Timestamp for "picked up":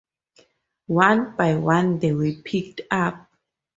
2.31-3.27